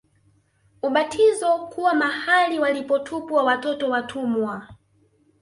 [0.83, 4.67] Ubatizo kuwa mahali walipotupwa watoto watumwa